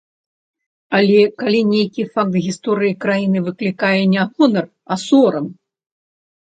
[0.99, 5.45] Але, калі нейкі факт гісторыі краіны выклікае не гонар, а сорам?